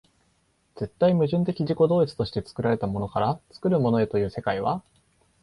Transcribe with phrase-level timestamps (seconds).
[0.77, 4.81] 絶対矛盾的自己同一として作られたものから作るものへという世界は、